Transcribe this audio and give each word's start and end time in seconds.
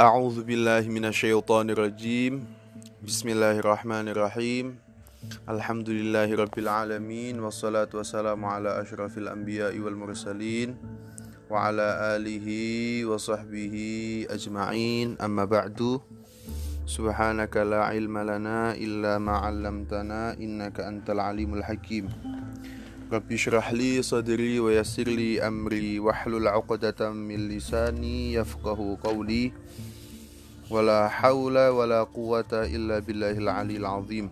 أعوذ 0.00 0.48
بالله 0.48 0.88
من 0.88 1.04
الشيطان 1.12 1.76
الرجيم. 1.76 2.40
بسم 3.04 3.36
الله 3.36 3.60
الرحمن 3.60 4.08
الرحيم. 4.08 4.80
الحمد 5.44 5.88
لله 5.92 6.24
رب 6.40 6.56
العالمين 6.56 7.36
والصلاة 7.36 7.92
والسلام 7.92 8.40
على 8.40 8.80
أشرف 8.80 9.20
الأنبياء 9.20 9.76
والمرسلين 9.76 10.68
وعلى 11.52 12.16
آله 12.16 12.48
وصحبه 13.12 13.74
أجمعين. 14.32 15.20
أما 15.20 15.44
بعد 15.44 16.00
سبحانك 16.88 17.60
لا 17.68 17.84
علم 17.92 18.16
لنا 18.24 18.80
إلا 18.80 19.20
ما 19.20 19.36
علمتنا 19.36 20.40
إنك 20.40 20.80
أنت 20.80 21.12
العليم 21.12 21.60
الحكيم. 21.60 22.08
رب 23.12 23.28
اشرح 23.32 23.72
لي 23.76 24.00
صدري 24.00 24.64
ويسر 24.64 25.08
لي 25.12 25.42
أمري 25.44 26.00
واحلل 26.00 26.48
عقدة 26.48 27.10
من 27.10 27.52
لساني 27.52 28.32
يفقه 28.32 28.98
قولي. 29.04 29.52
wala 30.70 31.10
haula 31.10 31.74
wala 31.74 32.06
quwata 32.06 32.64
illa 32.70 33.02
billahil 33.02 33.50
aliyil 33.50 33.86
azim. 33.90 34.26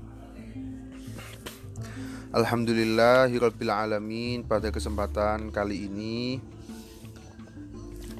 Alhamdulillahirabbil 2.30 3.72
alamin. 3.74 4.46
Pada 4.46 4.70
kesempatan 4.70 5.50
kali 5.50 5.90
ini 5.90 6.38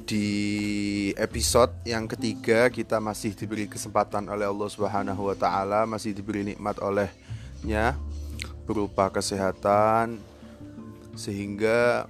di 0.03 0.27
episode 1.15 1.71
yang 1.87 2.09
ketiga 2.09 2.67
kita 2.67 2.99
masih 2.99 3.31
diberi 3.31 3.71
kesempatan 3.71 4.27
oleh 4.27 4.51
Allah 4.51 4.67
Subhanahu 4.67 5.31
wa 5.31 5.37
taala, 5.39 5.87
masih 5.87 6.11
diberi 6.11 6.43
nikmat 6.43 6.75
olehnya 6.83 7.95
berupa 8.67 9.07
kesehatan 9.07 10.19
sehingga 11.15 12.09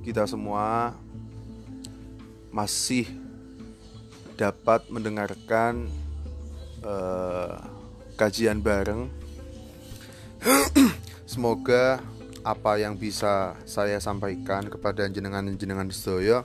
kita 0.00 0.24
semua 0.24 0.96
masih 2.54 3.23
dapat 4.34 4.86
mendengarkan 4.90 5.86
uh, 6.82 7.58
kajian 8.18 8.62
bareng 8.62 9.10
Semoga 11.24 12.04
apa 12.44 12.76
yang 12.76 13.00
bisa 13.00 13.56
saya 13.64 13.96
sampaikan 13.96 14.68
kepada 14.68 15.08
jenengan-jenengan 15.08 15.88
sedoyo 15.88 16.44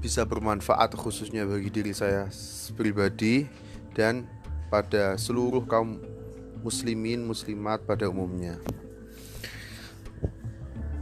bisa 0.00 0.24
bermanfaat 0.24 0.96
khususnya 0.96 1.44
bagi 1.44 1.68
diri 1.68 1.92
saya 1.92 2.32
pribadi 2.72 3.44
dan 3.92 4.24
pada 4.72 5.20
seluruh 5.20 5.68
kaum 5.68 6.00
muslimin 6.64 7.22
muslimat 7.28 7.84
pada 7.84 8.08
umumnya. 8.08 8.56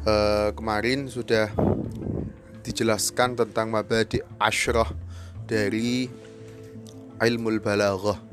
E, 0.03 0.15
kemarin 0.59 1.07
sudah 1.07 1.48
dijelaskan 2.67 3.39
tentang 3.39 3.70
mabadi 3.70 4.20
ashrah 4.43 4.91
dari 5.53 6.08
ilmu 7.20 7.61
balaghah 7.61 8.33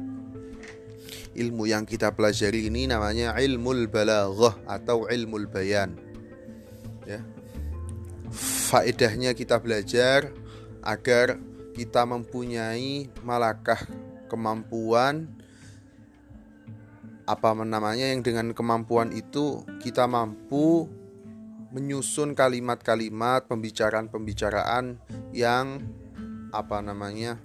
ilmu 1.36 1.68
yang 1.68 1.84
kita 1.84 2.16
pelajari 2.16 2.68
ini 2.68 2.88
namanya 2.88 3.36
ilmu 3.36 3.88
balaghah 3.88 4.56
atau 4.68 5.08
ilmu 5.08 5.48
bayan. 5.48 5.96
Ya. 7.08 7.24
Faedahnya 8.72 9.32
kita 9.32 9.60
belajar 9.60 10.36
agar 10.84 11.40
kita 11.76 12.04
mempunyai 12.04 13.08
malakah 13.24 13.80
kemampuan 14.28 15.32
apa 17.24 17.56
namanya 17.56 18.10
yang 18.10 18.20
dengan 18.20 18.52
kemampuan 18.52 19.16
itu 19.16 19.64
kita 19.80 20.10
mampu 20.10 20.92
menyusun 21.70 22.34
kalimat-kalimat 22.34 23.46
pembicaraan-pembicaraan 23.46 24.98
yang 25.30 25.86
apa 26.50 26.82
namanya 26.82 27.38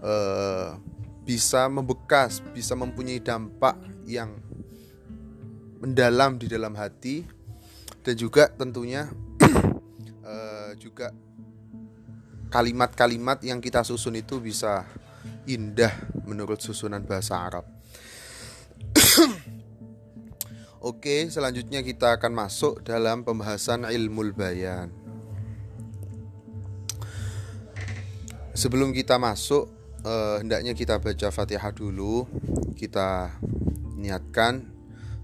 eh, 0.00 0.70
bisa 1.24 1.68
membekas, 1.70 2.42
bisa 2.52 2.74
mempunyai 2.74 3.22
dampak 3.22 3.76
yang 4.08 4.34
mendalam 5.80 6.36
di 6.36 6.50
dalam 6.50 6.76
hati 6.76 7.24
dan 8.04 8.14
juga 8.16 8.52
tentunya 8.52 9.08
uh, 10.24 10.72
juga 10.82 11.12
kalimat-kalimat 12.52 13.40
yang 13.46 13.62
kita 13.64 13.86
susun 13.86 14.18
itu 14.18 14.42
bisa 14.42 14.84
indah 15.48 15.94
menurut 16.28 16.60
susunan 16.60 17.00
bahasa 17.00 17.38
Arab. 17.40 17.64
Oke, 20.80 21.28
selanjutnya 21.28 21.84
kita 21.84 22.16
akan 22.16 22.32
masuk 22.32 22.80
dalam 22.84 23.22
pembahasan 23.24 23.84
ilmu 23.88 24.32
bayan. 24.32 24.99
Sebelum 28.60 28.92
kita 28.92 29.16
masuk 29.16 29.72
uh, 30.04 30.36
hendaknya 30.36 30.76
kita 30.76 31.00
baca 31.00 31.32
Fatihah 31.32 31.72
dulu. 31.72 32.28
Kita 32.76 33.32
niatkan 33.96 34.68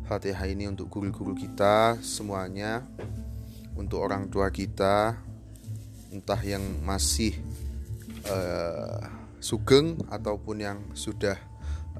Fatihah 0.09 0.49
ini 0.49 0.65
untuk 0.65 0.89
guru-guru 0.89 1.37
kita 1.37 2.01
semuanya, 2.01 2.89
untuk 3.77 4.01
orang 4.01 4.33
tua 4.33 4.49
kita, 4.49 5.21
entah 6.09 6.41
yang 6.41 6.65
masih 6.81 7.37
uh, 8.25 9.05
sugeng 9.37 10.01
ataupun 10.09 10.57
yang 10.57 10.79
sudah 10.97 11.37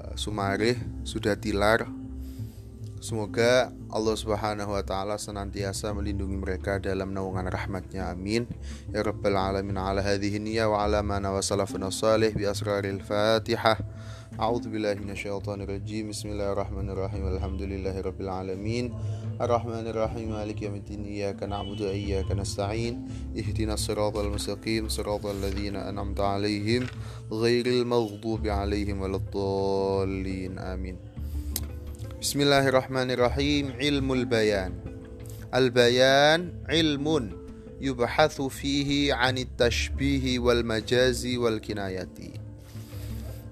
uh, 0.01 0.17
sumareh, 0.17 0.81
sudah 1.05 1.37
tilar 1.37 1.85
Semoga 3.01 3.71
Allah 3.93 4.17
Subhanahu 4.17 4.73
wa 4.73 4.83
taala 4.83 5.21
senantiasa 5.21 5.93
melindungi 5.93 6.37
mereka 6.41 6.81
dalam 6.81 7.13
naungan 7.13 7.47
rahmatnya. 7.47 8.11
Amin. 8.11 8.49
Ya 8.91 9.05
rabbal 9.05 9.37
alamin. 9.37 9.77
Ala 9.77 10.01
hadhihi 10.01 10.41
niyya 10.41 10.67
wa 10.67 10.83
ala 10.83 11.05
ma 11.05 11.21
nawasalafuna 11.21 11.93
salih 11.93 12.33
bi 12.33 12.49
asraril 12.49 13.05
Fatihah. 13.05 13.79
أعوذ 14.37 14.69
بالله 14.69 15.01
من 15.01 15.17
الشيطان 15.17 15.65
الرجيم 15.65 16.13
بسم 16.13 16.29
الله 16.37 16.53
الرحمن 16.53 16.93
الرحيم 16.93 17.25
الحمد 17.41 17.63
لله 17.73 17.97
رب 18.05 18.21
العالمين 18.21 18.85
الرحمن 19.41 19.87
الرحيم 19.87 20.29
مالك 20.29 20.63
يوم 20.63 20.75
الدين 20.75 21.05
إياك 21.09 21.41
نعبد 21.49 21.81
وإياك 21.81 22.29
نستعين 22.37 22.95
اهدنا 23.33 23.75
الصراط 23.81 24.17
المستقيم 24.17 24.93
صراط 24.93 25.27
الذين 25.27 25.77
أنعمت 25.81 26.21
عليهم 26.21 26.83
غير 27.33 27.67
المغضوب 27.67 28.45
عليهم 28.45 29.01
ولا 29.01 29.17
الضالين 29.17 30.59
آمين 30.59 31.16
Bismillahirrahmanirrahim. 32.27 33.79
Ilmul 33.79 34.27
bayan. 34.27 34.75
Al-bayan 35.55 36.59
ilmun 36.67 37.31
Yubhathu 37.79 38.51
fihi 38.51 39.15
anit 39.15 39.55
tashbihi 39.55 40.43
wal 40.43 40.67
majazi 40.67 41.39
wal 41.39 41.63
kinayati. 41.63 42.35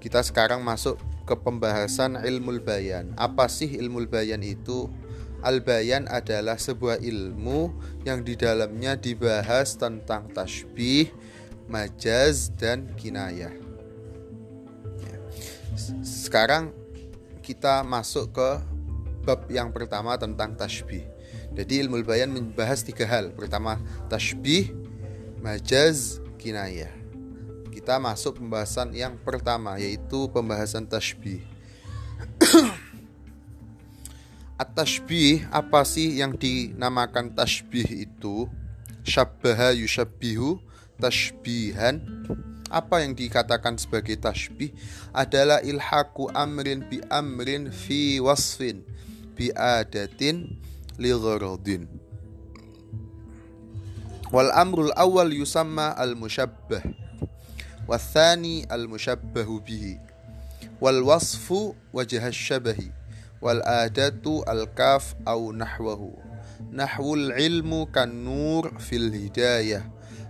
Kita 0.03 0.19
sekarang 0.19 0.59
masuk 0.59 0.99
ke 1.23 1.39
pembahasan 1.39 2.19
ilmul 2.19 2.59
bayan. 2.59 3.15
Apa 3.15 3.47
sih 3.47 3.79
ilmul 3.79 4.11
bayan 4.11 4.43
itu? 4.43 4.91
Al-bayan 5.39 6.11
adalah 6.11 6.59
sebuah 6.59 6.99
ilmu 6.99 7.71
yang 8.03 8.27
di 8.27 8.35
dalamnya 8.35 8.99
dibahas 8.99 9.79
tentang 9.79 10.27
tashbih, 10.35 11.15
majaz, 11.71 12.51
dan 12.59 12.91
kinayah. 12.99 13.55
Sekarang 16.03 16.75
kita 17.45 17.85
masuk 17.85 18.33
ke 18.33 18.49
bab 19.21 19.45
yang 19.53 19.69
pertama 19.69 20.17
tentang 20.17 20.57
tasbih. 20.57 21.05
Jadi 21.53 21.85
ilmu 21.85 22.01
bayan 22.01 22.33
membahas 22.33 22.81
tiga 22.81 23.05
hal. 23.05 23.29
Pertama 23.37 23.77
tasbih, 24.09 24.73
majaz, 25.45 26.17
kinayah. 26.41 26.89
Kita 27.69 28.01
masuk 28.01 28.41
pembahasan 28.41 28.97
yang 28.97 29.13
pertama 29.21 29.77
yaitu 29.77 30.25
pembahasan 30.33 30.89
tasbih. 30.89 31.45
At-tashbih 34.55 35.45
apa 35.51 35.83
sih 35.85 36.17
yang 36.17 36.33
dinamakan 36.33 37.37
tasbih 37.37 38.09
itu? 38.09 38.49
Syabbaha 39.05 39.69
yushabbihu 39.77 40.57
tashbihan 40.97 42.01
apa 42.69 43.05
yang 43.05 43.13
dikatakan 43.13 43.77
sebagai 43.77 44.17
tasbih 44.17 44.73
adalah 45.13 45.61
ilhaku 45.61 46.29
amrin 46.33 46.81
bi 46.85 46.97
amrin 47.13 47.69
fi 47.69 48.17
wasfin 48.17 48.81
bi 49.37 49.53
adatin 49.53 50.57
li 50.97 51.11
gharadin. 51.13 51.85
Wal 54.33 54.49
amrul 54.51 54.91
awal 54.97 55.29
yusamma 55.29 55.93
al 55.93 56.17
musyabbah 56.17 56.81
wathani 57.85 58.65
al 58.67 58.89
musyabbahu 58.89 59.61
bihi. 59.61 60.01
Wal 60.81 61.05
wasfu 61.05 61.77
wajah 61.93 62.33
syabahi 62.33 62.91
wal 63.39 63.61
adatu 63.63 64.41
al 64.49 64.65
kaf 64.73 65.13
au 65.23 65.53
nahwahu. 65.53 66.17
Nahwul 66.73 67.31
ilmu 67.35 67.87
kan 67.93 68.09
nur 68.11 68.73
fil 68.81 69.11
hidayah 69.13 69.85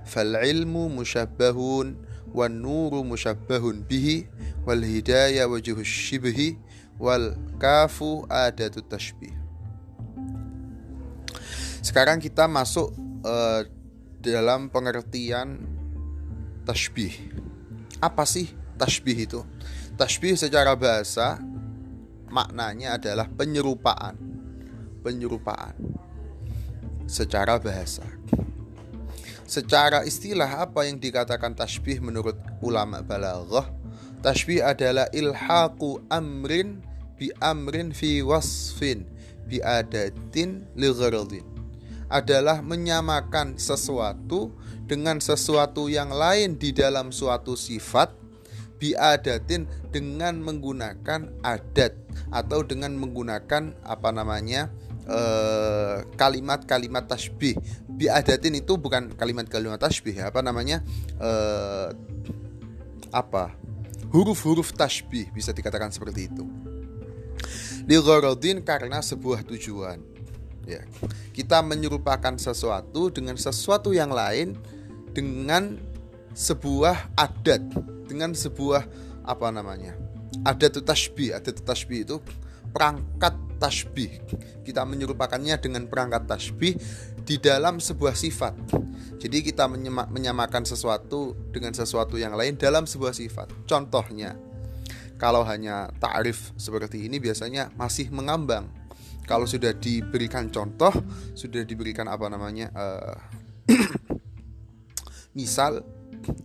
fal 0.06 0.38
ilmu 0.38 0.94
musyabbahun 0.94 1.98
wan 2.36 2.52
nuru 2.52 3.08
musyabbahun 3.08 3.88
bihi 3.88 4.28
wal 4.68 4.84
hidayah 4.84 5.48
wajhu 5.48 5.80
syibhi 5.88 6.60
wal 7.00 7.40
kafu 7.56 8.28
adatu 8.28 8.84
tashbih 8.84 9.32
sekarang 11.80 12.20
kita 12.20 12.52
masuk 12.52 12.92
uh, 13.24 13.64
dalam 14.20 14.68
pengertian 14.68 15.64
tashbih 16.68 17.14
Apa 18.04 18.28
sih 18.28 18.52
tasbih 18.76 19.18
itu? 19.18 19.42
Tasbih 19.96 20.36
secara 20.36 20.76
bahasa 20.76 21.40
maknanya 22.28 23.00
adalah 23.00 23.26
penyerupaan. 23.32 24.20
Penyerupaan 25.02 25.74
secara 27.10 27.62
bahasa. 27.62 28.04
Secara 29.46 30.02
istilah 30.02 30.66
apa 30.66 30.90
yang 30.90 30.98
dikatakan 30.98 31.54
tasbih 31.54 32.02
menurut 32.02 32.34
ulama 32.66 33.06
balaghah? 33.06 33.70
Tasbih 34.26 34.66
adalah 34.66 35.06
ilhaqu 35.14 36.02
amrin 36.10 36.82
bi 37.14 37.30
amrin 37.38 37.94
fi 37.94 38.26
wasfin 38.26 39.06
bi 39.46 39.62
adatin 39.62 40.66
li 40.74 40.90
adalah 42.10 42.62
menyamakan 42.62 43.58
sesuatu 43.58 44.54
dengan 44.86 45.18
sesuatu 45.18 45.90
yang 45.90 46.14
lain 46.14 46.58
di 46.58 46.70
dalam 46.70 47.10
suatu 47.10 47.58
sifat 47.58 48.14
biadatin 48.78 49.66
dengan 49.90 50.38
menggunakan 50.44 51.32
adat 51.42 51.98
atau 52.30 52.62
dengan 52.62 52.94
menggunakan 52.94 53.74
apa 53.82 54.10
namanya 54.14 54.70
eh, 55.06 55.98
kalimat-kalimat 56.18 57.06
tasbih. 57.06 57.58
Biadatin 57.86 58.60
itu 58.60 58.76
bukan 58.76 59.16
kalimat-kalimat 59.16 59.80
tasbih 59.80 60.20
apa 60.20 60.44
namanya 60.44 60.84
uh, 61.16 61.96
apa? 63.16 63.56
Huruf-huruf 64.12 64.76
tasbih 64.76 65.32
bisa 65.32 65.56
dikatakan 65.56 65.96
seperti 65.96 66.28
itu. 66.28 66.44
Ligharadin 67.88 68.60
karena 68.66 69.00
sebuah 69.00 69.48
tujuan. 69.48 70.04
Ya. 70.68 70.84
Kita 71.32 71.62
menyerupakan 71.64 72.36
sesuatu 72.36 73.14
dengan 73.14 73.40
sesuatu 73.40 73.96
yang 73.96 74.12
lain 74.12 74.60
dengan 75.16 75.80
sebuah 76.36 77.16
adat 77.16 77.64
dengan 78.12 78.36
sebuah 78.36 78.84
apa 79.24 79.48
namanya 79.56 79.96
adat 80.44 80.84
tasbih. 80.84 81.32
Adat 81.32 81.64
tasbih 81.64 82.04
itu 82.04 82.18
perangkat 82.76 83.32
tasbih. 83.56 84.12
Kita 84.68 84.84
menyerupakannya 84.84 85.56
dengan 85.64 85.88
perangkat 85.88 86.28
tasbih 86.28 86.76
di 87.24 87.40
dalam 87.40 87.80
sebuah 87.80 88.12
sifat. 88.12 88.52
Jadi 89.16 89.42
kita 89.48 89.72
menyamakan 90.12 90.68
sesuatu 90.68 91.32
dengan 91.56 91.72
sesuatu 91.72 92.20
yang 92.20 92.36
lain 92.36 92.60
dalam 92.60 92.84
sebuah 92.84 93.16
sifat. 93.16 93.64
Contohnya 93.64 94.36
kalau 95.16 95.48
hanya 95.48 95.88
ta'rif 96.04 96.52
seperti 96.60 97.08
ini 97.08 97.24
biasanya 97.24 97.72
masih 97.80 98.12
mengambang. 98.12 98.68
Kalau 99.26 99.50
sudah 99.50 99.74
diberikan 99.74 100.54
contoh 100.54 100.94
sudah 101.34 101.66
diberikan 101.66 102.06
apa 102.06 102.30
namanya 102.30 102.70
uh, 102.78 103.18
misal 105.38 105.82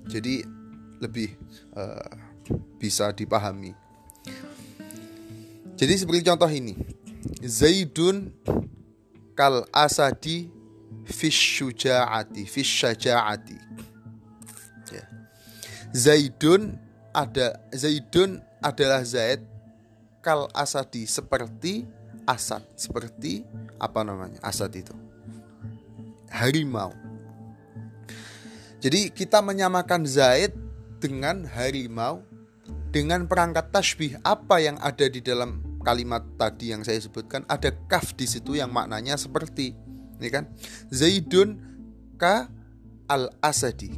jadi 0.08 0.48
lebih 0.96 1.36
uh, 1.76 2.08
bisa 2.80 3.12
dipahami 3.12 3.76
jadi 5.80 5.96
seperti 5.96 6.28
contoh 6.28 6.50
ini. 6.52 6.76
Zaidun 7.40 8.36
kal 9.32 9.64
asadi 9.72 10.52
fish 11.08 11.56
syuja'ati 11.56 12.44
fish 12.44 12.84
ya. 13.00 13.16
Zaidun 15.96 16.76
ada 17.16 17.64
Zaidun 17.72 18.44
adalah 18.60 19.00
Zaid 19.08 19.40
kal 20.20 20.52
asadi 20.52 21.08
seperti 21.08 21.88
asad 22.28 22.60
seperti 22.76 23.48
apa 23.80 24.04
namanya? 24.04 24.36
Asad 24.44 24.76
itu. 24.76 24.92
Harimau. 26.28 26.92
Jadi 28.84 29.08
kita 29.16 29.40
menyamakan 29.40 30.04
Zaid 30.04 30.52
dengan 31.00 31.48
harimau 31.48 32.20
dengan 32.92 33.24
perangkat 33.24 33.72
tasbih 33.72 34.20
apa 34.20 34.60
yang 34.60 34.76
ada 34.84 35.08
di 35.08 35.24
dalam 35.24 35.69
kalimat 35.80 36.22
tadi 36.36 36.72
yang 36.72 36.84
saya 36.84 37.00
sebutkan 37.00 37.44
ada 37.48 37.72
kaf 37.88 38.12
di 38.16 38.28
situ 38.28 38.56
yang 38.56 38.70
maknanya 38.70 39.16
seperti 39.16 39.72
ini 40.20 40.28
kan 40.28 40.48
Zaidun 40.92 41.56
ka 42.20 42.52
al 43.08 43.32
asadi 43.40 43.90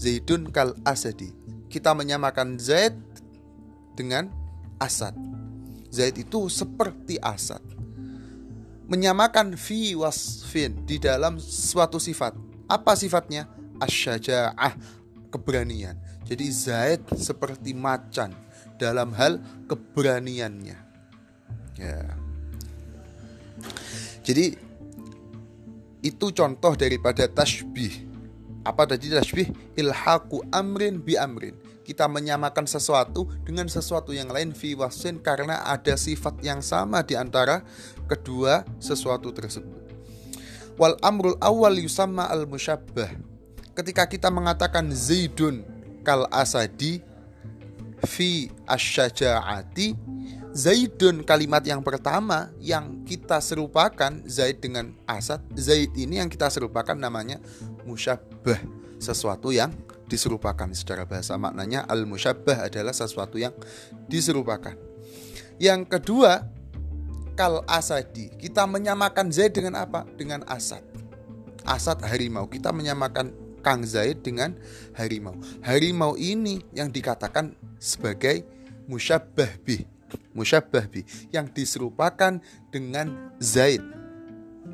Zaidun 0.00 0.48
kal 0.48 0.72
asadi 0.88 1.32
kita 1.68 1.92
menyamakan 1.92 2.56
Zaid 2.56 2.96
dengan 3.92 4.32
Asad 4.80 5.12
Zaid 5.88 6.20
itu 6.20 6.52
seperti 6.52 7.16
Asad. 7.20 7.64
Menyamakan 8.88 9.56
fi 9.56 9.92
wasfin 9.96 10.84
di 10.84 10.96
dalam 10.96 11.36
suatu 11.40 12.00
sifat. 12.00 12.36
Apa 12.68 12.96
sifatnya? 12.96 13.48
Asyaja'ah, 13.80 14.76
keberanian. 15.32 15.96
Jadi 16.24 16.46
Zaid 16.52 17.00
seperti 17.16 17.72
macan 17.72 18.32
dalam 18.76 19.12
hal 19.16 19.40
keberaniannya. 19.68 20.87
Ya. 21.78 22.02
Jadi 24.26 24.58
itu 26.04 26.26
contoh 26.34 26.74
daripada 26.76 27.24
tasbih. 27.30 28.04
Apa 28.66 28.84
tadi 28.84 29.08
tasbih? 29.08 29.48
Ilhaku 29.78 30.44
amrin 30.52 31.00
bi 31.00 31.16
amrin 31.16 31.56
kita 31.88 32.04
menyamakan 32.04 32.68
sesuatu 32.68 33.24
dengan 33.48 33.64
sesuatu 33.64 34.12
yang 34.12 34.28
lain 34.28 34.52
fi 34.52 34.76
wasin 34.76 35.16
karena 35.24 35.64
ada 35.64 35.96
sifat 35.96 36.36
yang 36.44 36.60
sama 36.60 37.00
di 37.00 37.16
antara 37.16 37.64
kedua 38.04 38.60
sesuatu 38.76 39.32
tersebut. 39.32 39.88
Wal 40.76 41.00
amrul 41.00 41.40
awal 41.40 41.80
yusamma 41.80 42.28
al 42.28 42.44
musyabbah. 42.44 43.08
Ketika 43.72 44.04
kita 44.04 44.28
mengatakan 44.28 44.92
Zaidun 44.92 45.64
kal 46.04 46.28
asadi 46.28 47.00
fi 48.04 48.52
asyaja'ati 48.68 49.96
Zaidun 50.58 51.22
kalimat 51.22 51.62
yang 51.62 51.86
pertama 51.86 52.50
yang 52.58 53.06
kita 53.06 53.38
serupakan 53.38 54.10
Zaid 54.26 54.58
dengan 54.58 54.90
Asad 55.06 55.38
Zaid 55.54 55.94
ini 55.94 56.18
yang 56.18 56.26
kita 56.26 56.50
serupakan 56.50 56.98
namanya 56.98 57.38
musyabbah 57.86 58.58
sesuatu 58.98 59.54
yang 59.54 59.70
diserupakan 60.10 60.66
secara 60.74 61.06
bahasa 61.06 61.38
maknanya 61.38 61.86
al 61.86 62.10
musyabbah 62.10 62.66
adalah 62.66 62.90
sesuatu 62.90 63.38
yang 63.38 63.54
diserupakan. 64.10 64.74
Yang 65.62 65.94
kedua, 65.94 66.50
kal 67.38 67.62
asadi. 67.70 68.34
Kita 68.34 68.66
menyamakan 68.66 69.30
Zaid 69.30 69.54
dengan 69.54 69.78
apa? 69.78 70.10
Dengan 70.18 70.42
Asad. 70.50 70.82
Asad 71.70 72.02
harimau. 72.02 72.50
Kita 72.50 72.74
menyamakan 72.74 73.30
Kang 73.62 73.86
Zaid 73.86 74.26
dengan 74.26 74.58
harimau. 74.98 75.38
Harimau 75.62 76.18
ini 76.18 76.66
yang 76.74 76.90
dikatakan 76.90 77.54
sebagai 77.78 78.42
musyabbah 78.90 79.54
bih. 79.62 79.97
Musyabbah 80.32 80.86
bih 80.88 81.04
yang 81.34 81.50
diserupakan 81.50 82.40
dengan 82.72 83.32
Zaid. 83.42 83.82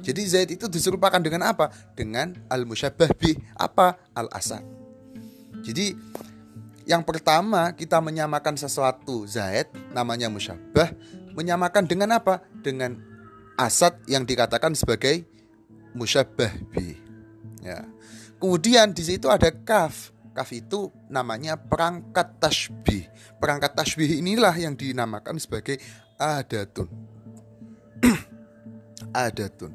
Jadi 0.05 0.23
Zaid 0.27 0.49
itu 0.55 0.67
diserupakan 0.69 1.19
dengan 1.23 1.49
apa? 1.49 1.71
Dengan 1.97 2.35
al-musyabbah 2.51 3.11
bih. 3.17 3.39
Apa? 3.57 3.97
Al-asad. 4.13 4.63
Jadi 5.65 5.97
yang 6.85 7.01
pertama 7.01 7.73
kita 7.73 7.97
menyamakan 8.05 8.61
sesuatu 8.61 9.25
zaid 9.25 9.73
namanya 9.97 10.29
musyabbah 10.29 10.93
menyamakan 11.35 11.85
dengan 11.89 12.15
apa? 12.15 12.45
Dengan 12.63 13.01
asad 13.59 13.99
yang 14.07 14.23
dikatakan 14.23 14.73
sebagai 14.79 15.27
musyabbah 15.97 16.53
bi. 16.71 16.95
Ya. 17.65 17.83
Kemudian 18.39 18.95
di 18.95 19.03
situ 19.03 19.27
ada 19.27 19.51
kaf. 19.51 20.14
Kaf 20.35 20.51
itu 20.51 20.91
namanya 21.07 21.55
perangkat 21.55 22.43
tasbih. 22.43 23.07
Perangkat 23.39 23.79
tasbih 23.79 24.19
inilah 24.19 24.53
yang 24.59 24.75
dinamakan 24.75 25.39
sebagai 25.39 25.79
adatun. 26.19 26.91
adatun. 29.15 29.73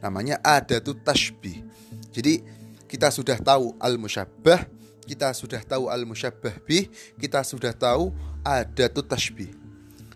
Namanya 0.00 0.40
adatut 0.40 1.04
tasbih. 1.04 1.60
Jadi 2.08 2.40
kita 2.88 3.12
sudah 3.12 3.36
tahu 3.36 3.76
al-musyabbah 3.76 4.78
kita 5.08 5.32
sudah 5.32 5.64
tahu 5.64 5.88
al-musyabbah 5.88 6.60
bih, 6.68 6.92
kita 7.16 7.40
sudah 7.40 7.72
tahu 7.72 8.12
ada 8.44 8.92
tuh 8.92 9.00
tasbih. 9.00 9.48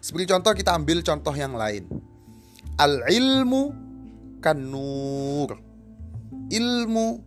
Seperti 0.04 0.28
contoh 0.28 0.52
kita 0.52 0.76
ambil 0.76 1.00
contoh 1.00 1.32
yang 1.32 1.56
lain. 1.56 1.88
Al-ilmu 2.76 3.72
kan 4.44 4.60
nur. 4.60 5.56
Ilmu 6.52 7.24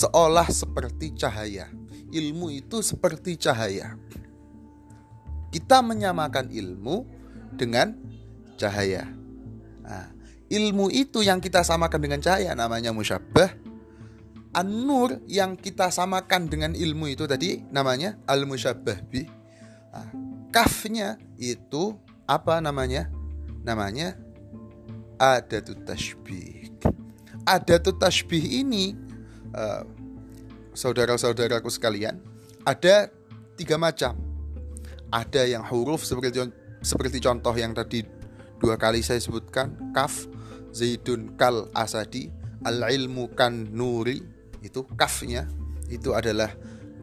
seolah 0.00 0.48
seperti 0.48 1.12
cahaya. 1.12 1.68
Ilmu 2.10 2.48
itu 2.50 2.80
seperti 2.80 3.36
cahaya. 3.36 3.94
Kita 5.52 5.84
menyamakan 5.84 6.48
ilmu 6.48 7.04
dengan 7.54 7.94
cahaya. 8.56 9.04
Nah, 9.84 10.08
ilmu 10.48 10.88
itu 10.88 11.20
yang 11.20 11.42
kita 11.42 11.60
samakan 11.60 12.00
dengan 12.00 12.20
cahaya 12.22 12.54
namanya 12.54 12.94
musyabbah 12.94 13.70
An-Nur 14.50 15.22
yang 15.30 15.54
kita 15.54 15.94
samakan 15.94 16.50
dengan 16.50 16.74
ilmu 16.74 17.06
itu 17.14 17.22
tadi 17.30 17.62
namanya 17.70 18.18
Al-Musyabbah 18.26 18.98
bi. 19.06 19.22
Nah, 19.94 20.10
kafnya 20.50 21.22
itu 21.38 21.94
apa 22.26 22.58
namanya? 22.58 23.06
Namanya 23.62 24.18
Adatut 25.22 25.86
Tashbih. 25.86 26.66
Adatut 27.46 28.02
Tashbih 28.02 28.42
ini 28.42 28.98
uh, 29.54 29.82
saudara-saudaraku 30.74 31.68
sekalian, 31.68 32.18
ada 32.64 33.10
tiga 33.58 33.76
macam. 33.76 34.16
Ada 35.10 35.42
yang 35.42 35.66
huruf 35.66 36.06
seperti 36.06 36.38
seperti 36.86 37.18
contoh 37.18 37.50
yang 37.58 37.74
tadi 37.74 38.06
dua 38.62 38.78
kali 38.78 39.02
saya 39.02 39.18
sebutkan 39.18 39.90
kaf 39.90 40.30
zaidun 40.70 41.34
kal 41.34 41.66
asadi 41.74 42.30
al 42.62 42.86
ilmu 42.86 43.34
kan 43.34 43.74
nuri 43.74 44.22
itu 44.62 44.86
kafnya 44.94 45.50
itu 45.90 46.14
adalah 46.14 46.54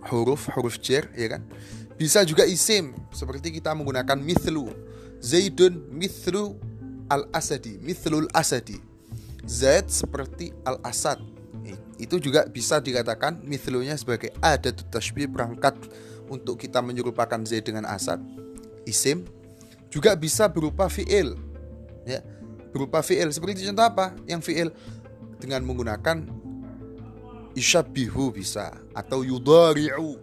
huruf 0.08 0.48
huruf 0.56 0.80
jer 0.80 1.12
ya 1.20 1.36
kan? 1.36 1.44
Bisa 2.00 2.24
juga 2.24 2.48
isim 2.48 2.96
seperti 3.12 3.60
kita 3.60 3.76
menggunakan 3.76 4.16
mithlu. 4.16 4.72
Zaidun 5.20 5.92
mithlu 5.92 6.56
al 7.12 7.28
asadi 7.36 7.76
mithlul 7.84 8.32
asadi. 8.32 8.80
Zaid 9.44 9.92
seperti 9.92 10.56
al 10.64 10.80
asad 10.88 11.20
itu 11.98 12.22
juga 12.22 12.46
bisa 12.46 12.78
dikatakan 12.78 13.42
mithlunya 13.42 13.98
sebagai 13.98 14.30
ada 14.38 14.70
tashbih 14.70 15.26
perangkat 15.34 15.74
untuk 16.30 16.62
kita 16.62 16.78
menyerupakan 16.78 17.42
zaid 17.42 17.66
dengan 17.66 17.90
asad. 17.90 18.22
Isim 18.86 19.26
juga 19.90 20.14
bisa 20.14 20.46
berupa 20.46 20.86
fiil 20.88 21.34
ya. 22.06 22.22
Berupa 22.70 23.02
fiil. 23.02 23.34
Seperti 23.34 23.66
contoh 23.66 23.86
apa? 23.86 24.14
Yang 24.30 24.42
fiil 24.54 24.70
dengan 25.42 25.66
menggunakan 25.66 26.30
isyabihu 27.58 28.30
bisa 28.30 28.78
atau 28.94 29.26
yudari'u 29.26 30.22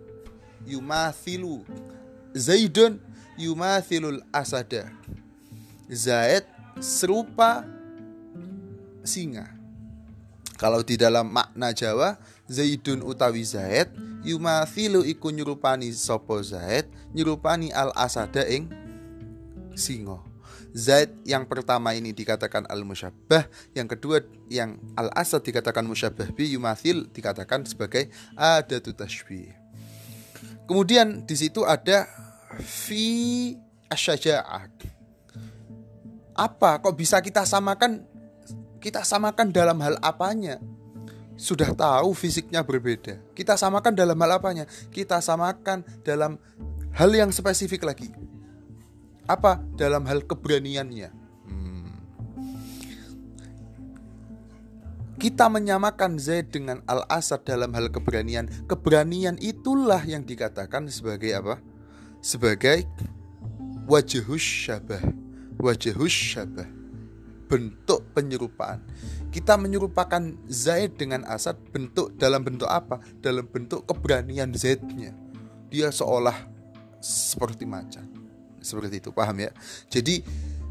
yumathilu. 0.62 1.66
Zaidun 2.34 3.02
yumathilul 3.34 4.22
asada. 4.30 4.94
Zaid 5.90 6.46
serupa 6.78 7.66
singa 9.02 9.53
kalau 10.56 10.80
di 10.82 10.94
dalam 10.94 11.30
makna 11.30 11.74
Jawa 11.74 12.18
zaidun 12.46 13.02
utawi 13.02 13.42
zaid 13.42 13.90
yumathilu 14.22 15.02
iku 15.02 15.30
nyerupani 15.34 15.90
sopo 15.90 16.38
zaid 16.40 16.88
nyerupani 17.12 17.74
al 17.74 17.90
asada 17.94 18.46
ing 18.46 18.70
singo 19.74 20.34
Zaid 20.74 21.14
yang 21.22 21.46
pertama 21.46 21.94
ini 21.94 22.10
dikatakan 22.10 22.66
al-musyabbah, 22.66 23.46
yang 23.78 23.86
kedua 23.86 24.26
yang 24.50 24.74
al-asad 24.98 25.46
dikatakan 25.46 25.86
musyabbah 25.86 26.34
bi, 26.34 26.50
yumathil 26.50 27.06
dikatakan 27.14 27.62
sebagai 27.62 28.10
adatu 28.34 28.90
tashbih. 28.90 29.54
Kemudian 30.66 31.22
di 31.22 31.38
situ 31.38 31.62
ada 31.62 32.10
fi 32.58 33.54
asyaja'ah. 33.86 34.66
Apa 36.34 36.82
kok 36.82 36.98
bisa 36.98 37.22
kita 37.22 37.46
samakan 37.46 38.02
kita 38.84 39.00
samakan 39.00 39.48
dalam 39.48 39.80
hal 39.80 39.96
apanya? 40.04 40.60
Sudah 41.40 41.72
tahu 41.72 42.12
fisiknya 42.12 42.60
berbeda. 42.60 43.16
Kita 43.32 43.56
samakan 43.56 43.96
dalam 43.96 44.20
hal 44.20 44.36
apanya? 44.36 44.68
Kita 44.92 45.24
samakan 45.24 45.80
dalam 46.04 46.36
hal 46.92 47.10
yang 47.10 47.32
spesifik 47.32 47.88
lagi 47.88 48.12
apa 49.24 49.56
dalam 49.80 50.04
hal 50.04 50.20
keberaniannya. 50.28 51.08
Hmm. 51.48 51.96
Kita 55.16 55.48
menyamakan 55.48 56.20
Zaid 56.20 56.52
dengan 56.52 56.84
Al-Asad 56.84 57.48
dalam 57.48 57.72
hal 57.72 57.88
keberanian. 57.88 58.68
Keberanian 58.68 59.40
itulah 59.40 60.04
yang 60.04 60.28
dikatakan 60.28 60.92
sebagai 60.92 61.32
apa? 61.32 61.56
Sebagai 62.20 62.84
wajahus 63.88 64.44
syabah. 64.44 65.00
Wajahus 65.56 66.12
syabah. 66.12 66.83
Bentuk 67.54 68.02
penyerupaan. 68.10 68.82
Kita 69.30 69.54
menyerupakan 69.54 70.34
Zaid 70.50 70.98
dengan 70.98 71.22
Asad 71.30 71.54
bentuk 71.70 72.18
dalam 72.18 72.42
bentuk 72.42 72.66
apa? 72.66 72.98
Dalam 73.22 73.46
bentuk 73.46 73.86
keberanian 73.86 74.50
Zaidnya. 74.58 75.14
Dia 75.70 75.94
seolah 75.94 76.50
seperti 77.04 77.68
macan 77.68 78.08
seperti 78.64 79.04
itu 79.04 79.12
paham 79.12 79.36
ya 79.44 79.52
jadi 79.92 80.24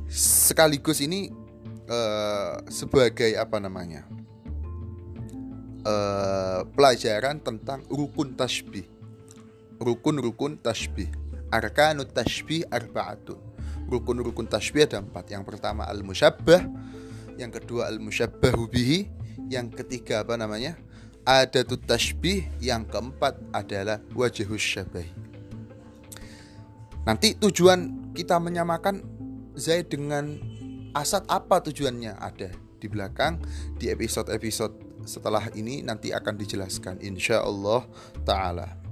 sekaligus 0.09 0.97
ini 1.05 1.29
uh, 1.85 2.57
sebagai 2.73 3.37
apa 3.37 3.61
namanya 3.61 4.01
uh, 5.85 6.65
pelajaran 6.73 7.37
tentang 7.37 7.85
rukun 7.85 8.33
tasbih 8.33 8.89
rukun-rukun 9.77 10.57
tasbih 10.57 11.13
arkanut 11.53 12.09
tasbih 12.09 12.65
arbaatun 12.73 13.37
rukun-rukun 13.93 14.49
tasbih 14.49 14.89
ada 14.89 14.99
empat. 15.05 15.29
Yang 15.29 15.43
pertama 15.45 15.85
al 15.85 16.01
musyabbah 16.01 16.65
yang 17.37 17.53
kedua 17.53 17.89
al 17.89 18.01
musyabbahu 18.01 18.65
bihi. 18.69 19.09
Yang 19.49 19.83
ketiga 19.83 20.25
apa 20.25 20.33
namanya? 20.33 20.77
Adatut 21.23 21.85
tasbih. 21.85 22.49
Yang 22.57 22.89
keempat 22.89 23.37
adalah 23.53 24.01
wajahus 24.17 24.61
syabahi 24.61 25.11
Nanti 27.03 27.35
tujuan 27.35 28.11
kita 28.15 28.39
menyamakan 28.39 29.03
Zaid 29.59 29.91
dengan 29.91 30.39
Asad 30.95 31.25
apa 31.27 31.59
tujuannya? 31.59 32.15
Ada 32.15 32.53
di 32.79 32.87
belakang 32.87 33.41
di 33.75 33.89
episode-episode 33.89 35.03
setelah 35.03 35.51
ini 35.57 35.83
nanti 35.83 36.15
akan 36.15 36.35
dijelaskan 36.37 37.03
insya 37.03 37.43
Allah 37.43 37.83
taala. 38.23 38.82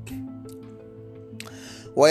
Wa 1.92 2.08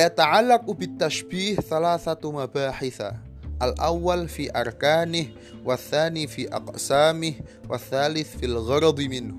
bitashbih 0.77 1.61
thalathatu 1.65 2.33
mabahitha. 2.33 3.17
Al-awwal 3.61 4.25
fi 4.25 4.49
arkanih, 4.49 5.37
fi 6.25 6.49
aqsamih, 6.49 7.41
fil 8.25 8.57
gharadi 8.65 9.05
minhu. 9.09 9.37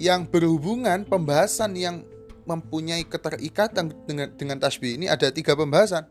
Yang 0.00 0.32
berhubungan 0.32 1.04
pembahasan 1.04 1.76
yang 1.76 2.02
mempunyai 2.44 3.04
keterikatan 3.04 3.92
dengan 4.04 4.28
dengan 4.36 4.56
tasbih 4.60 5.00
ini 5.00 5.08
ada 5.08 5.28
tiga 5.32 5.56
pembahasan. 5.56 6.08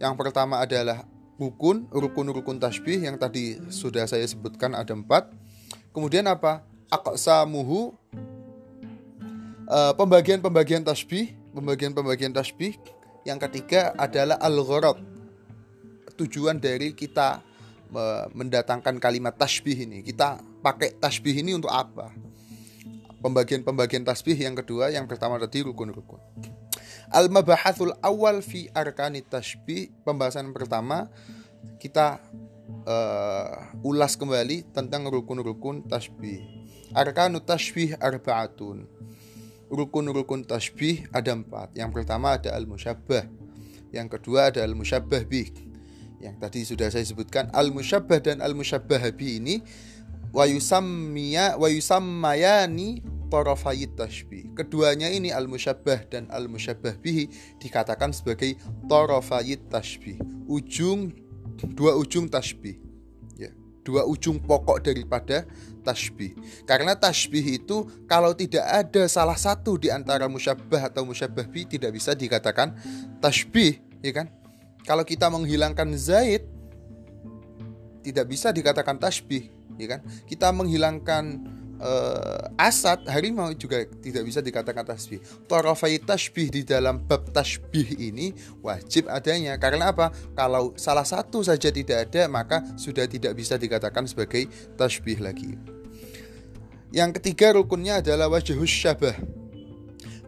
Yang 0.00 0.14
pertama 0.20 0.60
adalah 0.60 1.04
rukun, 1.40 1.88
rukun-rukun 1.88 2.60
tasbih 2.60 3.00
yang 3.04 3.16
tadi 3.16 3.60
sudah 3.72 4.04
saya 4.04 4.24
sebutkan 4.24 4.76
ada 4.76 4.92
empat. 4.92 5.32
Kemudian 5.92 6.26
apa? 6.28 6.64
Aqsamuhu 6.92 7.96
uh, 9.68 9.92
pembagian-pembagian 9.96 10.84
tasbih, 10.84 11.32
pembagian-pembagian 11.54 12.34
tasbih. 12.34 12.76
Yang 13.24 13.48
ketiga 13.48 13.94
adalah 13.96 14.36
al-gharad. 14.42 15.00
Tujuan 16.18 16.60
dari 16.60 16.92
kita 16.92 17.40
mendatangkan 18.34 18.98
kalimat 18.98 19.38
tasbih 19.38 19.86
ini. 19.86 20.02
Kita 20.02 20.42
pakai 20.60 20.98
tasbih 20.98 21.40
ini 21.40 21.54
untuk 21.54 21.70
apa? 21.70 22.10
pembagian-pembagian 23.24 24.04
tasbih 24.04 24.36
yang 24.36 24.52
kedua, 24.52 24.92
yang 24.92 25.08
pertama 25.08 25.40
tadi 25.40 25.64
rukun-rukun. 25.64 26.20
Al-mabahatul 27.08 27.96
awal 28.04 28.44
fi 28.44 28.68
arkani 28.76 29.24
tasbih, 29.24 29.88
pembahasan 30.04 30.52
pertama 30.52 31.08
kita 31.80 32.20
uh, 32.84 33.80
ulas 33.80 34.20
kembali 34.20 34.68
tentang 34.76 35.08
rukun-rukun 35.08 35.88
tasbih. 35.88 36.44
Arkanu 36.92 37.40
tasbih 37.40 37.96
arbaatun. 37.96 38.84
Rukun-rukun 39.74 40.46
tasbih 40.46 41.10
ada 41.10 41.34
empat. 41.34 41.74
Yang 41.74 41.90
pertama 41.98 42.38
ada 42.38 42.54
al-musyabbah. 42.54 43.26
Yang 43.90 44.08
kedua 44.18 44.54
ada 44.54 44.62
al-musyabbah 44.62 45.26
bih. 45.26 45.50
Yang 46.22 46.34
tadi 46.38 46.60
sudah 46.62 46.88
saya 46.94 47.02
sebutkan 47.02 47.50
al-musyabbah 47.50 48.22
dan 48.22 48.38
al-musyabbah 48.38 49.02
bih 49.18 49.42
ini 49.42 49.58
wa 50.30 50.46
yusammiya 50.46 51.58
wa 51.58 51.66
yusammayani 51.66 53.02
tarafayit 53.34 53.98
tashbih. 53.98 54.54
Keduanya 54.54 55.10
ini 55.10 55.34
al-musyabbah 55.34 56.06
dan 56.06 56.30
al-musyabbah 56.30 57.02
bihi 57.02 57.26
dikatakan 57.58 58.14
sebagai 58.14 58.54
tarafayit 58.86 59.66
tashbih. 59.74 60.22
Ujung 60.46 61.10
dua 61.74 61.98
ujung 61.98 62.30
tashbih. 62.30 62.83
Dua 63.84 64.08
ujung 64.08 64.40
pokok 64.40 64.80
daripada 64.80 65.44
tashbih. 65.84 66.32
Karena 66.64 66.96
tashbih 66.96 67.60
itu 67.60 67.84
kalau 68.08 68.32
tidak 68.32 68.64
ada 68.64 69.04
salah 69.06 69.36
satu 69.36 69.76
di 69.76 69.92
antara 69.92 70.24
musyabbah 70.24 70.88
atau 70.88 71.04
musyabbah 71.04 71.44
bihi 71.44 71.76
tidak 71.76 71.92
bisa 71.92 72.16
dikatakan 72.16 72.72
tashbih, 73.20 73.78
ya 74.00 74.24
kan? 74.24 74.32
Kalau 74.88 75.04
kita 75.04 75.28
menghilangkan 75.28 75.92
zaid 76.00 76.48
tidak 78.04 78.28
bisa 78.28 78.52
dikatakan 78.52 79.00
tashbih 79.00 79.48
ya 79.80 79.96
kan 79.96 80.00
kita 80.28 80.52
menghilangkan 80.52 81.48
uh, 81.84 82.48
asad 82.56 83.04
harimau 83.06 83.52
juga 83.52 83.84
tidak 84.00 84.24
bisa 84.24 84.40
dikatakan 84.40 84.82
tasbih. 84.82 85.20
Torofai 85.44 86.00
tasbih 86.00 86.48
di 86.48 86.62
dalam 86.64 87.04
bab 87.04 87.28
tasbih 87.30 88.00
ini 88.00 88.32
wajib 88.64 89.06
adanya 89.12 89.54
karena 89.60 89.92
apa? 89.92 90.10
Kalau 90.32 90.72
salah 90.80 91.04
satu 91.04 91.44
saja 91.44 91.68
tidak 91.68 92.08
ada 92.10 92.26
maka 92.26 92.64
sudah 92.80 93.04
tidak 93.04 93.36
bisa 93.36 93.60
dikatakan 93.60 94.08
sebagai 94.08 94.48
tasbih 94.80 95.20
lagi. 95.20 95.54
Yang 96.94 97.20
ketiga 97.20 97.58
rukunnya 97.58 98.00
adalah 98.00 98.30
wajhus 98.30 98.70
syabah. 98.70 99.18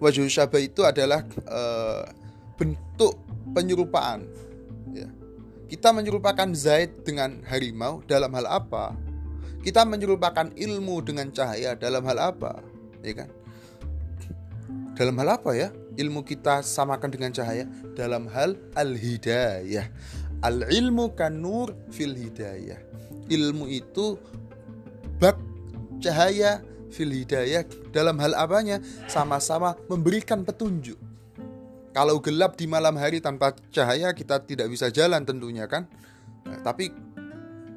Wajhus 0.02 0.34
syabah 0.34 0.60
itu 0.60 0.82
adalah 0.82 1.24
uh, 1.46 2.04
bentuk 2.58 3.16
penyerupaan. 3.54 4.26
Ya. 4.90 5.08
Kita 5.70 5.94
menyerupakan 5.94 6.50
Zaid 6.58 7.06
dengan 7.06 7.38
harimau 7.46 8.02
dalam 8.04 8.34
hal 8.34 8.50
apa? 8.50 9.05
Kita 9.66 9.82
menyerupakan 9.82 10.54
ilmu 10.54 11.02
dengan 11.02 11.26
cahaya 11.34 11.74
dalam 11.74 12.06
hal 12.06 12.22
apa? 12.22 12.62
Ya 13.02 13.26
kan? 13.26 13.30
dalam 14.96 15.14
hal 15.20 15.28
apa 15.36 15.52
ya? 15.52 15.68
Ilmu 15.96 16.24
kita 16.24 16.64
samakan 16.64 17.12
dengan 17.12 17.30
cahaya? 17.30 17.68
Dalam 17.98 18.30
hal 18.32 18.56
al-hidayah. 18.78 19.90
Al-ilmu 20.40 21.12
kan 21.18 21.36
nur 21.36 21.76
fil 21.92 22.16
hidayah. 22.16 22.80
Ilmu 23.28 23.68
itu 23.68 24.16
bak 25.20 25.36
cahaya 26.00 26.64
fil 26.88 27.12
hidayah. 27.12 27.64
Dalam 27.92 28.16
hal 28.20 28.32
apanya? 28.36 28.80
Sama-sama 29.08 29.76
memberikan 29.88 30.44
petunjuk. 30.44 30.96
Kalau 31.92 32.20
gelap 32.20 32.60
di 32.60 32.68
malam 32.68 32.96
hari 33.00 33.24
tanpa 33.24 33.56
cahaya 33.72 34.12
kita 34.12 34.44
tidak 34.44 34.68
bisa 34.68 34.92
jalan 34.92 35.24
tentunya 35.24 35.64
kan? 35.64 35.88
Nah, 36.44 36.60
tapi 36.60 36.92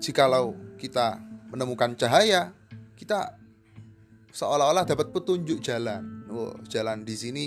jikalau 0.03 0.55
kita 0.75 1.24
menemukan 1.50 1.98
cahaya 1.98 2.53
kita 2.96 3.38
seolah-olah 4.34 4.86
dapat 4.86 5.10
petunjuk 5.10 5.60
jalan. 5.62 6.25
Oh, 6.29 6.53
jalan 6.70 7.01
di 7.01 7.15
sini 7.18 7.46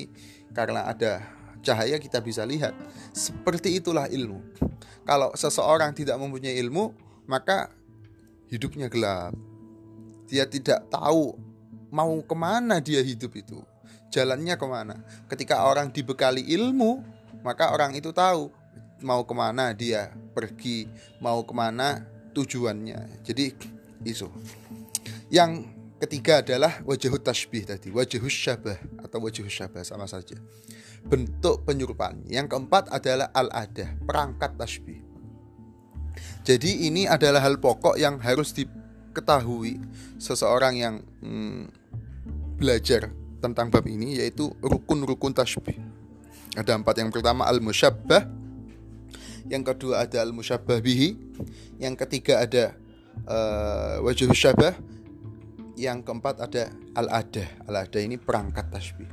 karena 0.50 0.90
ada 0.90 1.22
cahaya 1.62 1.96
kita 1.96 2.18
bisa 2.18 2.42
lihat. 2.42 2.74
Seperti 3.14 3.78
itulah 3.78 4.10
ilmu. 4.10 4.42
Kalau 5.06 5.34
seseorang 5.34 5.94
tidak 5.94 6.18
mempunyai 6.18 6.58
ilmu, 6.58 6.94
maka 7.26 7.70
hidupnya 8.50 8.90
gelap. 8.90 9.34
Dia 10.26 10.46
tidak 10.46 10.86
tahu 10.90 11.34
mau 11.92 12.18
ke 12.22 12.34
mana 12.34 12.82
dia 12.82 13.02
hidup 13.04 13.34
itu. 13.38 13.60
Jalannya 14.12 14.56
ke 14.58 14.66
mana. 14.68 14.96
Ketika 15.28 15.64
orang 15.64 15.88
dibekali 15.88 16.44
ilmu, 16.52 17.00
maka 17.40 17.72
orang 17.72 17.96
itu 17.96 18.12
tahu 18.12 18.52
mau 19.02 19.26
ke 19.26 19.34
mana 19.34 19.74
dia 19.74 20.14
pergi, 20.32 20.86
mau 21.18 21.42
ke 21.42 21.52
mana 21.52 22.06
tujuannya. 22.32 23.24
Jadi 23.26 23.52
itu. 24.04 24.28
Yang 25.32 25.66
Ketiga 26.02 26.42
adalah 26.42 26.82
wajah 26.82 27.14
tasbih 27.22 27.62
tadi, 27.62 27.94
wajah 27.94 28.18
syabah 28.26 28.74
atau 29.06 29.22
wajah 29.22 29.46
syabah 29.46 29.86
sama 29.86 30.10
saja. 30.10 30.34
Bentuk 31.06 31.62
penyerupaan. 31.62 32.26
Yang 32.26 32.50
keempat 32.50 32.90
adalah 32.90 33.30
al-adah, 33.30 34.02
perangkat 34.02 34.50
tasbih. 34.58 34.98
Jadi 36.42 36.90
ini 36.90 37.06
adalah 37.06 37.38
hal 37.46 37.62
pokok 37.62 37.94
yang 38.02 38.18
harus 38.18 38.50
diketahui 38.50 39.78
seseorang 40.18 40.74
yang 40.74 40.94
hmm, 41.22 41.70
belajar 42.58 43.14
tentang 43.38 43.70
bab 43.70 43.86
ini 43.86 44.18
yaitu 44.18 44.50
rukun-rukun 44.58 45.30
tasbih. 45.30 45.78
Ada 46.58 46.82
empat. 46.82 46.98
Yang 46.98 47.22
pertama 47.22 47.46
al-musyabbah, 47.46 48.26
yang 49.46 49.62
kedua 49.62 50.02
ada 50.02 50.18
al-musyabbah 50.26 50.82
bihi, 50.82 51.14
yang 51.78 51.94
ketiga 51.94 52.42
ada 52.42 52.74
uh, 53.28 54.34
syabah, 54.34 54.74
yang 55.76 56.04
keempat 56.04 56.40
ada 56.42 56.70
al-adah. 56.94 57.48
Al-adah 57.68 58.00
ini 58.02 58.16
perangkat 58.20 58.68
tasbih. 58.70 59.08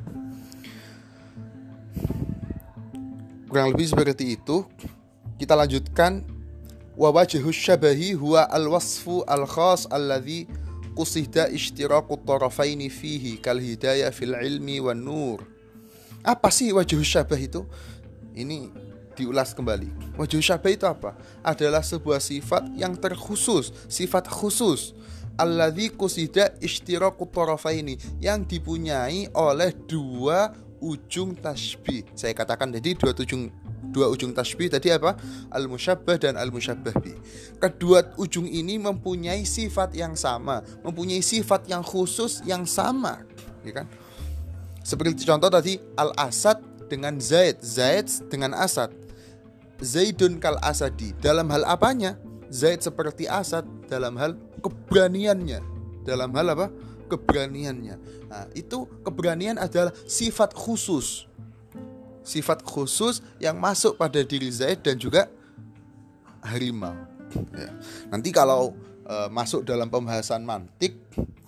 Kurang 3.49 3.73
lebih 3.73 3.89
seperti 3.89 4.37
itu. 4.37 4.61
Kita 5.39 5.55
lanjutkan 5.55 6.21
wa 6.99 7.09
syabahi 7.25 8.13
huwa 8.13 8.43
al-wasfu 8.51 9.23
al-khas 9.23 9.87
alladhi 9.87 10.45
qusida 10.93 11.47
ishtiraku 11.47 12.19
tarafaini 12.27 12.91
fihi 12.91 13.39
kal 13.39 13.55
hidayah 13.55 14.11
fil 14.11 14.35
ilmi 14.35 14.83
wan 14.83 14.99
nur. 14.99 15.39
Apa 16.21 16.51
sih 16.51 16.75
wajhu 16.75 16.99
syabah 16.99 17.39
itu? 17.39 17.63
Ini 18.35 18.88
diulas 19.19 19.51
kembali. 19.51 20.15
Wajhu 20.15 20.39
syabah 20.39 20.71
itu 20.71 20.87
apa? 20.87 21.19
Adalah 21.43 21.83
sebuah 21.83 22.23
sifat 22.23 22.71
yang 22.79 22.95
terkhusus, 22.95 23.75
sifat 23.91 24.31
khusus 24.31 24.95
alladzi 25.39 25.87
kusida 25.95 26.51
ishtiraku 26.59 27.23
tarafaini 27.31 27.95
yang 28.19 28.43
dipunyai 28.43 29.31
oleh 29.31 29.71
dua 29.87 30.51
ujung 30.83 31.31
tasbih. 31.39 32.03
Saya 32.11 32.35
katakan 32.35 32.75
jadi 32.75 32.99
dua 32.99 33.15
ujung 33.15 33.47
dua 33.89 34.11
ujung 34.11 34.35
tasbih 34.35 34.67
tadi 34.67 34.91
apa? 34.91 35.15
Al 35.47 35.71
musyabbah 35.71 36.19
dan 36.19 36.35
al 36.35 36.51
musyabbah 36.51 36.95
bi. 36.99 37.15
Kedua 37.57 38.03
ujung 38.19 38.45
ini 38.45 38.75
mempunyai 38.75 39.47
sifat 39.47 39.95
yang 39.95 40.19
sama, 40.19 40.59
mempunyai 40.83 41.23
sifat 41.23 41.71
yang 41.71 41.81
khusus 41.81 42.43
yang 42.43 42.67
sama, 42.67 43.23
ya 43.63 43.83
kan? 43.83 43.87
Seperti 44.83 45.23
contoh 45.23 45.47
tadi 45.47 45.79
al 45.95 46.11
asad 46.19 46.59
dengan 46.91 47.15
zaid, 47.19 47.63
zaid 47.63 48.07
dengan 48.27 48.55
asad. 48.55 48.91
Zaidun 49.79 50.37
kal 50.43 50.59
asadi. 50.59 51.15
Dalam 51.19 51.47
hal 51.51 51.63
apanya? 51.63 52.19
Zaid 52.49 52.81
seperti 52.81 53.29
Asad 53.29 53.63
dalam 53.85 54.17
hal 54.17 54.33
keberaniannya. 54.59 55.61
Dalam 56.03 56.33
hal 56.33 56.57
apa? 56.57 56.67
Keberaniannya. 57.05 57.95
Nah, 58.29 58.45
itu 58.57 58.89
keberanian 59.05 59.61
adalah 59.61 59.93
sifat 60.09 60.53
khusus. 60.57 61.29
Sifat 62.25 62.65
khusus 62.65 63.21
yang 63.37 63.57
masuk 63.57 63.97
pada 63.97 64.21
diri 64.25 64.49
Zaid 64.49 64.81
dan 64.81 64.97
juga 64.97 65.29
harimau. 66.41 66.97
Ya. 67.53 67.69
Nanti 68.09 68.33
kalau 68.33 68.73
e, 69.05 69.15
masuk 69.29 69.65
dalam 69.65 69.89
pembahasan 69.89 70.41
mantik, 70.41 70.97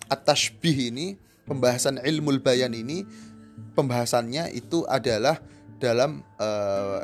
atashbih 0.10 0.94
ini, 0.94 1.18
pembahasan 1.46 2.02
ilmu 2.02 2.38
bayan 2.42 2.74
ini, 2.74 3.06
pembahasannya 3.74 4.54
itu 4.54 4.86
adalah 4.86 5.42
dalam 5.82 6.22
e, 6.38 6.48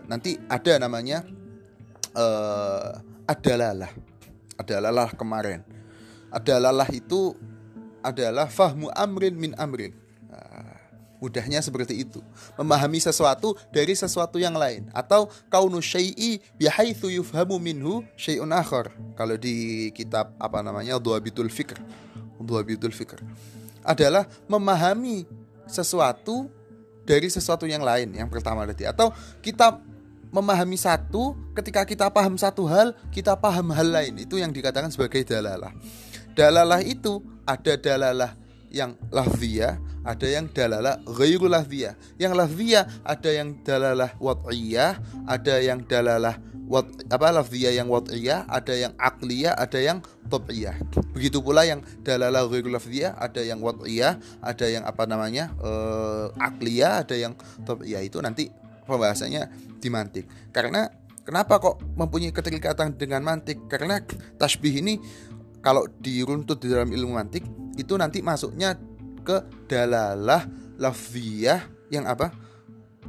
nanti 0.05 0.37
ada 0.45 0.77
namanya 0.77 1.25
e, 2.13 2.25
adalah 3.25 3.89
adalah 4.61 5.09
kemarin. 5.17 5.65
Adalah 6.29 6.85
itu 6.93 7.33
adalah 8.05 8.45
fahmu 8.45 8.93
amrin 8.93 9.33
min 9.33 9.51
amrin. 9.57 9.95
Nah, 10.29 10.77
mudahnya 11.17 11.59
seperti 11.63 12.05
itu. 12.05 12.21
Memahami 12.59 13.01
sesuatu 13.01 13.57
dari 13.73 13.97
sesuatu 13.97 14.37
yang 14.37 14.53
lain. 14.53 14.87
Atau 14.93 15.31
kaunu 15.49 15.81
syai'i 15.81 16.39
bihaitsu 16.59 17.09
yufhamu 17.09 17.57
minhu 17.57 18.05
syai'un 18.19 18.51
akhar. 18.53 18.93
Kalau 19.17 19.35
di 19.35 19.89
kitab 19.91 20.35
apa 20.37 20.61
namanya 20.61 21.01
Dhuabitul 21.01 21.49
Fikr. 21.49 21.79
Dhuabitul 22.37 22.93
Fikr. 22.93 23.23
Adalah 23.87 24.27
memahami 24.51 25.23
sesuatu 25.67 26.51
dari 27.07 27.31
sesuatu 27.31 27.63
yang 27.63 27.81
lain 27.81 28.11
yang 28.11 28.27
pertama 28.27 28.67
tadi 28.67 28.83
atau 28.83 29.15
kita 29.39 29.79
memahami 30.27 30.75
satu, 30.75 31.33
ketika 31.55 31.87
kita 31.87 32.11
paham 32.11 32.35
satu 32.35 32.67
hal, 32.67 32.91
kita 33.15 33.39
paham 33.39 33.71
hal 33.71 33.87
lain. 33.87 34.19
Itu 34.19 34.35
yang 34.35 34.51
dikatakan 34.51 34.91
sebagai 34.91 35.23
dalalah. 35.23 35.71
Dalalah 36.35 36.83
itu 36.83 37.23
ada 37.47 37.73
dalalah 37.79 38.31
yang 38.71 38.99
lafziyah, 39.11 39.79
ada 40.03 40.27
yang 40.27 40.47
dalalah 40.51 40.99
ghairu 41.03 41.47
lafziyah. 41.47 41.95
Yang 42.19 42.33
lafziyah 42.35 42.83
ada 43.03 43.29
yang 43.31 43.49
dalalah 43.63 44.11
wad'iyah, 44.19 44.99
ada 45.27 45.55
yang 45.59 45.79
dalalah 45.83 46.35
wat 46.67 46.87
apa 47.07 47.31
lafziyah 47.31 47.79
yang 47.79 47.87
wad'iyah, 47.87 48.43
ada 48.51 48.73
yang 48.75 48.91
akliyah, 48.99 49.55
ada 49.55 49.79
yang 49.79 50.03
tab'iyah. 50.27 50.75
Begitu 51.15 51.39
pula 51.39 51.63
yang 51.63 51.79
dalalah 52.03 52.43
ghairu 52.47 52.67
lafziyah, 52.71 53.15
ada 53.15 53.39
yang 53.39 53.63
wad'iyah, 53.63 54.19
ada 54.43 54.65
yang 54.67 54.83
apa 54.83 55.07
namanya? 55.07 55.55
Uh, 55.63 56.31
akliyah, 56.35 57.07
ada 57.07 57.15
yang 57.15 57.33
tab'iyah. 57.63 58.03
Itu 58.03 58.19
nanti 58.19 58.51
pembahasannya 58.83 59.47
di 59.79 59.87
mantik. 59.91 60.27
Karena 60.51 60.91
kenapa 61.27 61.59
kok 61.59 61.83
mempunyai 61.95 62.31
keterikatan 62.31 62.95
dengan 62.95 63.23
mantik? 63.23 63.67
Karena 63.67 63.99
tasbih 64.39 64.79
ini 64.79 64.99
kalau 65.67 65.83
diruntut 65.99 66.63
di 66.63 66.71
dalam 66.71 66.87
ilmu 66.87 67.19
mantik 67.19 67.43
itu 67.75 67.99
nanti 67.99 68.23
masuknya 68.23 68.79
ke 69.27 69.43
dalalah 69.67 70.47
lafziyah 70.79 71.59
yang 71.91 72.07
apa? 72.07 72.31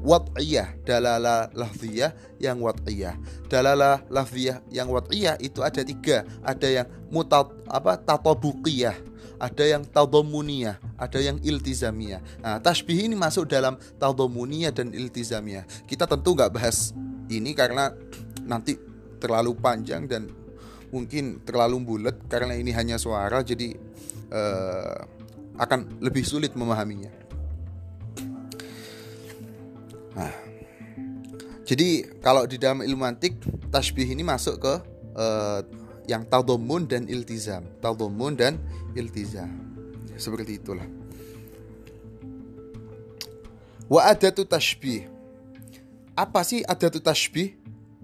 Wad'iyah, 0.02 0.82
dalalah 0.82 1.54
lafziyah 1.54 2.10
yang 2.42 2.58
wad'iyah. 2.58 3.14
Dalalah 3.46 4.02
lafziyah 4.10 4.58
yang 4.74 4.90
wad'iyah 4.90 5.38
itu 5.38 5.62
ada 5.62 5.86
tiga. 5.86 6.26
Ada 6.42 6.82
yang 6.82 6.86
mutat 7.14 7.46
apa? 7.70 7.94
Tatabuqiyah 7.94 9.06
ada 9.38 9.62
yang 9.62 9.86
taudomuniyah, 9.86 10.82
ada 10.98 11.22
yang 11.22 11.38
iltizamiyah. 11.38 12.42
Nah, 12.42 12.58
tasbih 12.58 13.06
ini 13.06 13.14
masuk 13.14 13.46
dalam 13.46 13.78
taudomuniyah 14.02 14.74
dan 14.74 14.90
iltizamiyah. 14.90 15.62
Kita 15.86 16.10
tentu 16.10 16.34
nggak 16.34 16.50
bahas 16.50 16.90
ini 17.30 17.54
karena 17.54 17.94
nanti 18.42 18.74
terlalu 19.22 19.54
panjang 19.54 20.10
dan 20.10 20.26
mungkin 20.90 21.44
terlalu 21.44 21.76
bulat 21.84 22.16
karena 22.28 22.56
ini 22.56 22.72
hanya 22.72 22.96
suara 22.96 23.44
jadi 23.44 23.76
uh, 24.32 24.98
akan 25.58 26.00
lebih 26.00 26.22
sulit 26.22 26.54
memahaminya. 26.54 27.10
Nah, 30.14 30.34
jadi 31.66 32.06
kalau 32.24 32.48
di 32.48 32.56
dalam 32.56 32.80
ilmu 32.80 33.04
antik 33.04 33.38
tasbih 33.68 34.08
ini 34.08 34.24
masuk 34.24 34.56
ke 34.62 34.74
uh, 35.18 35.60
yang 36.08 36.24
taudomun 36.24 36.88
dan 36.88 37.04
iltizam, 37.04 37.68
taudomun 37.84 38.32
dan 38.32 38.56
iltizam. 38.96 39.52
Seperti 40.16 40.58
itulah. 40.58 40.88
Wa 43.86 44.10
adatu 44.10 44.42
tashbih. 44.48 45.06
Apa 46.18 46.42
sih 46.42 46.64
adatu 46.66 46.98
tashbih? 46.98 47.54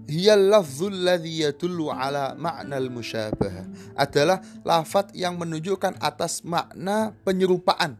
Hiya 0.05 0.37
lafzul 0.37 0.93
ladzi 0.93 1.41
yadullu 1.45 1.89
ala 1.89 2.37
makna 2.37 2.77
al-musyabah. 2.77 3.65
Adalah 3.97 4.41
lafat 4.61 5.13
yang 5.17 5.37
menunjukkan 5.41 5.97
atas 6.01 6.45
makna 6.45 7.13
penyerupaan. 7.25 7.97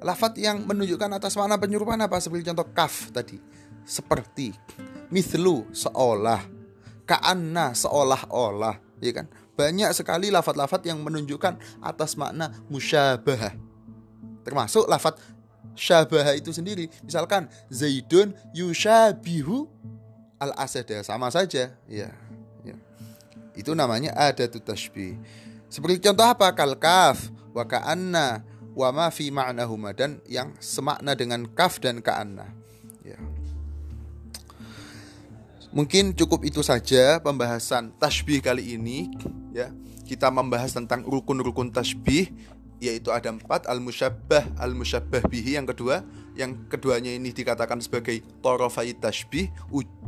lafat 0.00 0.40
yang 0.40 0.64
menunjukkan 0.64 1.12
atas 1.12 1.36
makna 1.36 1.60
penyerupaan 1.60 2.00
apa? 2.00 2.16
Seperti 2.16 2.48
contoh 2.48 2.64
kaf 2.72 3.12
tadi. 3.12 3.36
Seperti. 3.84 4.56
Mislu 5.12 5.68
seolah. 5.76 6.40
Kaanna 7.04 7.76
seolah-olah. 7.76 8.80
Ya 9.04 9.12
kan? 9.12 9.28
Banyak 9.60 9.92
sekali 9.92 10.32
lafat-lafat 10.32 10.88
yang 10.88 11.04
menunjukkan 11.04 11.60
atas 11.84 12.16
makna 12.16 12.48
musyabah 12.72 13.70
termasuk 14.42 14.88
lafat 14.88 15.14
syabah 15.76 16.34
itu 16.34 16.50
sendiri. 16.50 16.88
Misalkan 17.04 17.46
zaidun 17.70 18.34
yushabihu 18.56 19.68
al 20.40 20.56
asada 20.56 21.04
sama 21.04 21.28
saja. 21.28 21.76
Ya, 21.84 22.10
ya. 22.64 22.76
itu 23.52 23.76
namanya 23.76 24.16
ada 24.16 24.48
tashbih. 24.48 25.20
Seperti 25.68 26.02
contoh 26.02 26.26
apa? 26.26 26.50
Kal 26.56 26.74
kaf 26.80 27.28
wa 27.52 27.62
ka'anna 27.68 28.42
wa 28.74 28.88
ma 28.90 29.06
fi 29.12 29.28
ma'nahuma 29.28 29.92
dan 29.92 30.18
yang 30.24 30.56
semakna 30.58 31.12
dengan 31.14 31.44
kaf 31.46 31.78
dan 31.78 32.00
ka'anna. 32.00 32.48
Ya. 33.04 33.20
Mungkin 35.70 36.18
cukup 36.18 36.42
itu 36.42 36.64
saja 36.66 37.22
pembahasan 37.22 37.94
tasbih 38.00 38.42
kali 38.42 38.74
ini 38.74 39.12
ya. 39.54 39.70
Kita 40.10 40.26
membahas 40.26 40.74
tentang 40.74 41.06
rukun-rukun 41.06 41.70
tasbih 41.70 42.34
yaitu 42.82 43.12
ada 43.14 43.30
empat 43.30 43.68
al 43.70 43.78
musyabbah 43.78 44.56
al 44.58 44.74
musyabbah 44.74 45.22
bihi 45.28 45.54
yang 45.60 45.68
kedua 45.68 46.02
yang 46.40 46.56
keduanya 46.72 47.12
ini 47.12 47.36
dikatakan 47.36 47.84
sebagai 47.84 48.24
torofai 48.40 48.96
tasbih 48.96 49.52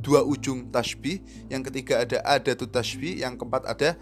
dua 0.01 0.25
ujung 0.25 0.73
tasbih 0.73 1.21
yang 1.53 1.61
ketiga 1.61 2.01
ada 2.01 2.25
ada 2.25 2.57
tu 2.57 2.65
tasbih 2.65 3.21
yang 3.21 3.37
keempat 3.37 3.69
ada 3.69 4.01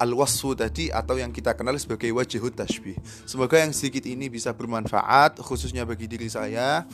al 0.00 0.12
wasfu 0.16 0.56
tadi 0.56 0.88
atau 0.88 1.20
yang 1.20 1.32
kita 1.32 1.52
kenal 1.52 1.76
sebagai 1.76 2.08
wajhut 2.16 2.56
tasbih 2.56 2.96
semoga 3.28 3.60
yang 3.60 3.76
sedikit 3.76 4.08
ini 4.08 4.32
bisa 4.32 4.56
bermanfaat 4.56 5.36
khususnya 5.44 5.84
bagi 5.84 6.08
diri 6.08 6.32
saya 6.32 6.88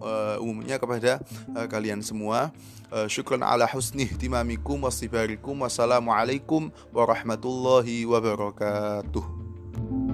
uh, 0.00 0.36
umumnya 0.42 0.76
kepada 0.76 1.22
uh, 1.54 1.66
kalian 1.68 2.02
semua. 2.02 2.52
Uh, 2.86 3.10
syukran 3.10 3.42
ala 3.42 3.66
husni 3.66 4.06
timamikum 4.06 4.86
wasibarikum. 4.86 5.66
Wassalamualaikum 5.66 6.70
warahmatullahi 6.94 8.06
wabarakatuh. 8.06 10.05